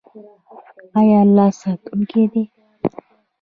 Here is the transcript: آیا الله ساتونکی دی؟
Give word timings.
آیا 0.99 1.17
الله 1.25 1.49
ساتونکی 1.61 2.23
دی؟ 2.31 2.43